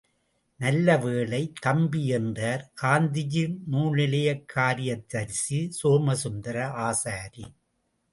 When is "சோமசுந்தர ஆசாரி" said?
5.69-7.45